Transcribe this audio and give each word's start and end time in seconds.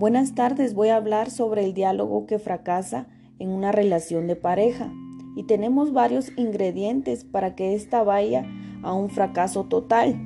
Buenas 0.00 0.34
tardes, 0.34 0.72
voy 0.72 0.88
a 0.88 0.96
hablar 0.96 1.30
sobre 1.30 1.62
el 1.62 1.74
diálogo 1.74 2.24
que 2.24 2.38
fracasa 2.38 3.06
en 3.38 3.50
una 3.50 3.70
relación 3.70 4.28
de 4.28 4.34
pareja 4.34 4.90
y 5.36 5.42
tenemos 5.42 5.92
varios 5.92 6.32
ingredientes 6.38 7.24
para 7.24 7.54
que 7.54 7.74
ésta 7.74 8.02
vaya 8.02 8.46
a 8.82 8.94
un 8.94 9.10
fracaso 9.10 9.64
total. 9.64 10.18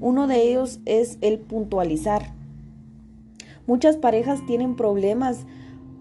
Uno 0.00 0.26
de 0.26 0.42
ellos 0.42 0.80
es 0.84 1.18
el 1.20 1.38
puntualizar. 1.38 2.32
Muchas 3.68 3.96
parejas 3.96 4.44
tienen 4.46 4.74
problemas 4.74 5.46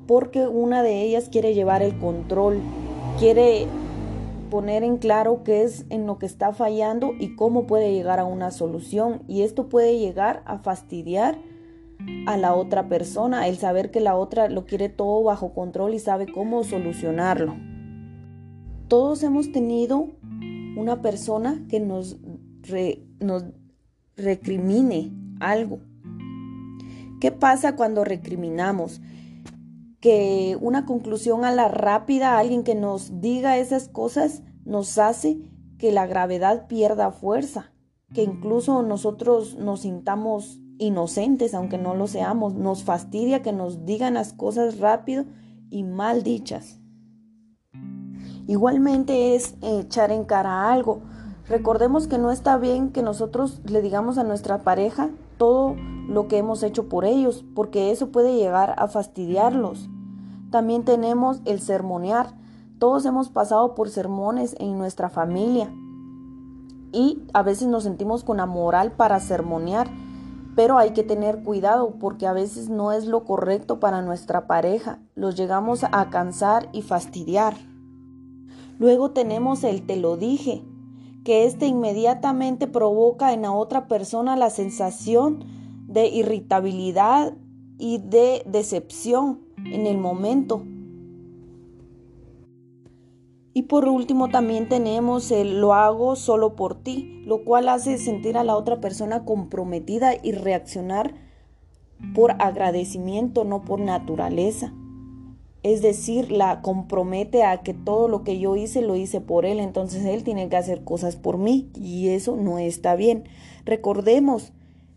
porque 0.08 0.48
una 0.48 0.82
de 0.82 1.04
ellas 1.04 1.30
quiere 1.30 1.54
llevar 1.54 1.84
el 1.84 1.96
control, 2.00 2.62
quiere 3.20 3.68
poner 4.50 4.84
en 4.84 4.98
claro 4.98 5.44
qué 5.44 5.62
es 5.62 5.86
en 5.92 6.08
lo 6.08 6.18
que 6.18 6.26
está 6.26 6.52
fallando 6.52 7.12
y 7.20 7.36
cómo 7.36 7.68
puede 7.68 7.94
llegar 7.94 8.20
a 8.20 8.26
una 8.26 8.50
solución. 8.50 9.22
Y 9.28 9.44
esto 9.44 9.70
puede 9.70 10.00
llegar 10.00 10.42
a 10.48 10.58
fastidiar 10.58 11.38
a 12.26 12.38
la 12.38 12.54
otra 12.54 12.88
persona, 12.88 13.48
el 13.48 13.58
saber 13.58 13.92
que 13.92 14.00
la 14.00 14.16
otra 14.16 14.50
lo 14.50 14.66
quiere 14.66 14.90
todo 14.90 15.24
bajo 15.24 15.54
control 15.54 15.94
y 15.94 16.00
sabe 16.00 16.32
cómo 16.32 16.64
solucionarlo. 16.64 17.56
Todos 18.88 19.24
hemos 19.24 19.52
tenido 19.52 20.10
una 20.78 21.02
persona 21.02 21.66
que 21.70 21.80
nos, 21.80 22.18
recrimine 24.16 25.12
algo. 25.40 25.80
¿Qué 27.20 27.32
pasa 27.32 27.76
cuando 27.76 28.04
recriminamos? 28.04 29.02
Que 30.00 30.58
una 30.62 30.86
conclusión 30.86 31.46
a 31.46 31.52
la 31.52 31.68
rápida, 31.68 32.38
alguien 32.38 32.64
que 32.64 32.76
nos 32.76 33.22
diga 33.22 33.58
esas 33.58 33.88
cosas, 33.88 34.44
nos 34.66 34.98
hace 34.98 35.40
que 35.78 35.92
la 35.92 36.06
gravedad 36.06 36.68
pierda 36.68 37.12
fuerza, 37.12 37.72
que 38.14 38.24
incluso 38.24 38.84
nosotros 38.84 39.56
nos 39.56 39.82
sintamos 39.82 40.60
inocentes, 40.84 41.54
aunque 41.54 41.78
no 41.78 41.96
lo 41.96 42.08
seamos. 42.08 42.54
Nos 42.54 42.84
fastidia 42.84 43.42
que 43.42 43.54
nos 43.54 43.86
digan 43.86 44.16
las 44.16 44.34
cosas 44.34 44.80
rápido 44.80 45.26
y 45.70 45.84
mal 45.84 46.24
dichas. 46.24 46.80
Igualmente 48.48 49.36
es 49.36 49.56
echar 49.62 50.12
en 50.12 50.26
cara 50.26 50.72
algo. 50.72 51.02
Recordemos 51.48 52.08
que 52.08 52.18
no 52.18 52.32
está 52.32 52.58
bien 52.58 52.92
que 52.92 53.02
nosotros 53.02 53.62
le 53.66 53.82
digamos 53.82 54.18
a 54.18 54.24
nuestra 54.24 54.60
pareja 54.60 55.10
todo 55.38 55.76
lo 56.08 56.28
que 56.28 56.38
hemos 56.38 56.64
hecho 56.64 56.90
por 56.90 57.06
ellos, 57.06 57.46
porque 57.56 57.92
eso 57.92 58.12
puede 58.12 58.36
llegar 58.36 58.76
a 58.78 58.88
fastidiarlos. 58.88 59.90
También 60.52 60.84
tenemos 60.84 61.42
el 61.46 61.60
sermonear. 61.60 62.36
Todos 62.80 63.06
hemos 63.06 63.30
pasado 63.30 63.76
por 63.76 63.90
sermones 63.90 64.56
en 64.60 64.78
nuestra 64.78 65.10
familia 65.10 65.74
y 66.94 67.24
a 67.34 67.42
veces 67.42 67.68
nos 67.68 67.84
sentimos 67.84 68.24
con 68.24 68.38
la 68.38 68.46
moral 68.46 68.92
para 68.92 69.20
sermonear 69.20 69.90
pero 70.56 70.78
hay 70.78 70.92
que 70.92 71.04
tener 71.04 71.44
cuidado 71.44 71.96
porque 72.00 72.28
a 72.28 72.34
veces 72.34 72.70
no 72.70 72.92
es 72.92 73.06
lo 73.06 73.24
correcto 73.24 73.80
para 73.80 74.02
nuestra 74.02 74.48
pareja. 74.48 75.00
Los 75.16 75.36
llegamos 75.36 75.84
a 75.84 76.10
cansar 76.10 76.70
y 76.74 76.82
fastidiar. 76.82 77.56
Luego 78.80 79.12
tenemos 79.12 79.64
el 79.64 79.86
te 79.86 79.98
lo 79.98 80.18
dije, 80.18 80.64
que 81.24 81.46
este 81.46 81.68
inmediatamente 81.68 82.68
provoca 82.68 83.34
en 83.34 83.44
la 83.44 83.52
otra 83.52 83.88
persona 83.88 84.36
la 84.36 84.50
sensación 84.50 85.46
de 85.88 86.08
irritabilidad 86.08 87.34
y 87.78 88.00
de 88.00 88.44
decepción 88.46 89.42
en 89.66 89.88
el 89.88 89.98
momento. 89.98 90.64
Y 93.56 93.64
por 93.64 93.88
último 93.88 94.30
también 94.30 94.68
tenemos 94.68 95.30
el 95.32 95.62
lo 95.62 95.76
hago 95.76 96.16
solo 96.16 96.56
por 96.56 96.82
ti, 96.82 97.22
lo 97.26 97.44
cual 97.44 97.70
hace 97.70 98.00
sentir 98.00 98.36
a 98.36 98.44
la 98.44 98.56
otra 98.56 98.82
persona 98.82 99.26
comprometida 99.26 100.14
y 100.22 100.32
reaccionar 100.32 101.14
por 102.16 102.32
agradecimiento, 102.40 103.44
no 103.44 103.64
por 103.64 103.80
naturaleza. 103.80 104.74
Es 105.62 105.82
decir, 105.82 106.32
la 106.32 106.62
compromete 106.62 107.44
a 107.44 107.62
que 107.62 107.74
todo 107.74 108.08
lo 108.08 108.24
que 108.24 108.40
yo 108.40 108.56
hice 108.56 108.82
lo 108.82 108.96
hice 108.96 109.22
por 109.22 109.46
él, 109.46 109.60
entonces 109.60 110.04
él 110.04 110.24
tiene 110.24 110.50
que 110.50 110.58
hacer 110.58 110.84
cosas 110.84 111.16
por 111.16 111.38
mí 111.38 111.70
y 111.76 112.10
eso 112.10 112.36
no 112.36 112.58
está 112.58 112.96
bien. 112.96 113.24
Recordemos 113.66 114.52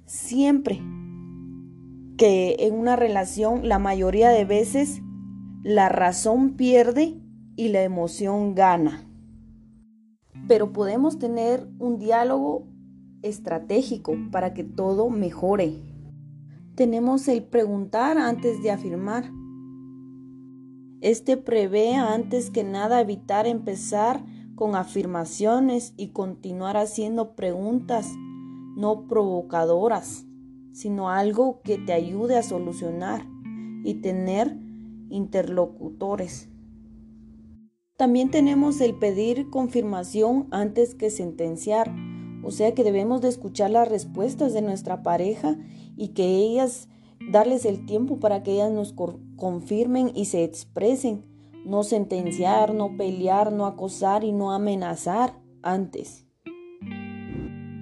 siempre 0.07 0.81
que 2.17 2.57
en 2.61 2.75
una 2.75 2.97
relación 2.97 3.69
la 3.69 3.79
mayoría 3.79 4.31
de 4.31 4.47
veces 4.47 5.03
la 5.63 5.89
razón 5.89 6.57
pierde 6.57 7.15
y 7.57 7.69
la 7.69 7.83
emoción 7.83 8.55
gana. 8.55 9.03
Pero 10.47 10.73
podemos 10.73 11.19
tener 11.19 11.67
un 11.79 11.99
diálogo 11.99 12.69
estratégico 13.23 14.15
para 14.31 14.55
que 14.55 14.63
todo 14.63 15.11
mejore. 15.11 15.75
Tenemos 16.75 17.27
el 17.29 17.43
preguntar 17.43 18.19
antes 18.19 18.63
de 18.63 18.71
afirmar. 18.71 19.31
Este 21.01 21.37
prevé 21.37 21.95
antes 21.95 22.51
que 22.51 22.65
nada 22.65 23.01
evitar 23.01 23.47
empezar 23.47 24.25
con 24.55 24.75
afirmaciones 24.75 25.95
y 25.97 26.09
continuar 26.09 26.77
haciendo 26.77 27.35
preguntas 27.35 28.13
no 28.77 29.07
provocadoras, 29.07 30.27
sino 30.73 31.11
algo 31.11 31.61
que 31.63 31.79
te 31.79 31.93
ayude 31.93 32.37
a 32.37 32.43
solucionar 32.43 33.27
y 33.85 33.95
tener 33.95 34.59
interlocutores. 35.09 36.51
También 37.97 38.31
tenemos 38.31 38.83
el 38.83 38.95
pedir 38.95 39.49
confirmación 39.49 40.49
antes 40.51 40.95
que 40.95 41.09
sentenciar, 41.09 41.91
o 42.43 42.51
sea 42.51 42.75
que 42.75 42.85
debemos 42.85 43.23
de 43.23 43.29
escuchar 43.29 43.71
las 43.71 43.89
respuestas 43.89 44.53
de 44.53 44.61
nuestra 44.61 45.03
pareja 45.03 45.57
y 45.97 46.09
que 46.09 46.27
ellas, 46.27 46.91
darles 47.33 47.65
el 47.65 47.87
tiempo 47.87 48.21
para 48.21 48.43
que 48.43 48.53
ellas 48.53 48.71
nos 48.71 48.95
confirmen 49.37 50.13
y 50.15 50.27
se 50.27 50.45
expresen, 50.45 51.25
no 51.65 51.85
sentenciar, 51.85 52.75
no 52.75 52.99
pelear, 52.99 53.51
no 53.51 53.65
acosar 53.65 54.25
y 54.25 54.33
no 54.33 54.53
amenazar 54.53 55.41
antes. 55.63 56.27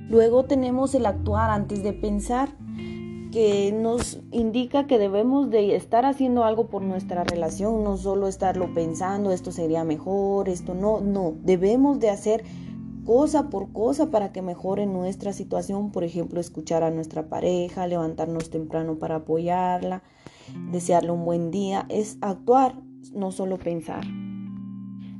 Luego 0.08 0.44
tenemos 0.44 0.94
el 0.94 1.06
actuar 1.06 1.50
antes 1.50 1.82
de 1.82 1.92
pensar 1.92 2.56
que 3.34 3.72
nos 3.72 4.20
indica 4.30 4.86
que 4.86 4.96
debemos 4.96 5.50
de 5.50 5.74
estar 5.74 6.06
haciendo 6.06 6.44
algo 6.44 6.68
por 6.68 6.82
nuestra 6.82 7.24
relación, 7.24 7.82
no 7.82 7.96
solo 7.96 8.28
estarlo 8.28 8.72
pensando, 8.72 9.32
esto 9.32 9.50
sería 9.50 9.82
mejor, 9.82 10.48
esto 10.48 10.72
no, 10.72 11.00
no, 11.00 11.34
debemos 11.42 11.98
de 11.98 12.10
hacer 12.10 12.44
cosa 13.04 13.50
por 13.50 13.72
cosa 13.72 14.12
para 14.12 14.30
que 14.30 14.40
mejore 14.40 14.86
nuestra 14.86 15.32
situación, 15.32 15.90
por 15.90 16.04
ejemplo, 16.04 16.38
escuchar 16.38 16.84
a 16.84 16.92
nuestra 16.92 17.28
pareja, 17.28 17.88
levantarnos 17.88 18.50
temprano 18.50 19.00
para 19.00 19.16
apoyarla, 19.16 20.04
desearle 20.70 21.10
un 21.10 21.24
buen 21.24 21.50
día, 21.50 21.86
es 21.88 22.18
actuar, 22.20 22.76
no 23.12 23.32
solo 23.32 23.58
pensar. 23.58 24.04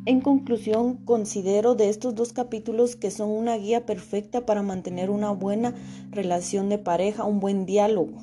En 0.07 0.21
conclusión, 0.21 0.99
considero 0.99 1.75
de 1.77 1.89
estos 1.89 2.15
dos 2.15 2.35
capítulos 2.35 2.95
que 2.95 3.11
son 3.11 3.31
una 3.31 3.57
guía 3.57 3.87
perfecta 3.87 4.45
para 4.45 4.63
mantener 4.63 5.09
una 5.09 5.31
buena 5.31 5.75
relación 6.11 6.69
de 6.69 6.77
pareja, 6.77 7.25
un 7.25 7.41
buen 7.41 7.65
diálogo. 7.65 8.19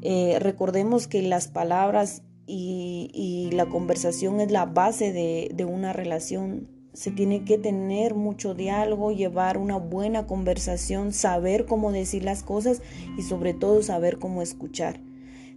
Eh, 0.00 0.38
recordemos 0.40 1.06
que 1.06 1.20
las 1.20 1.48
palabras 1.48 2.22
y, 2.46 3.50
la 3.52 3.66
conversación 3.66 4.40
es 4.40 4.50
la 4.50 4.64
base 4.64 5.12
de, 5.12 5.50
de 5.54 5.66
una 5.66 5.92
relación. 5.92 6.66
Se 6.94 7.10
tiene 7.10 7.44
que 7.44 7.58
tener 7.58 8.14
mucho 8.14 8.54
diálogo, 8.54 9.12
llevar 9.12 9.58
una 9.58 9.76
buena 9.76 10.26
conversación, 10.26 11.12
saber 11.12 11.66
cómo 11.66 11.92
decir 11.92 12.24
las 12.24 12.42
cosas 12.42 12.80
y 13.18 13.22
sobre 13.22 13.52
todo 13.52 13.82
saber 13.82 14.18
cómo 14.18 14.40
escuchar. 14.40 14.98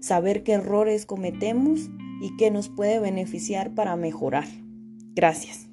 Saber 0.02 0.44
qué 0.44 0.54
errores 0.54 1.06
cometemos 1.06 1.90
y 2.22 2.36
qué 2.36 2.52
nos 2.52 2.68
puede 2.68 3.00
beneficiar 3.00 3.74
para 3.74 3.96
mejorar. 3.96 4.48
Gracias. 5.18 5.68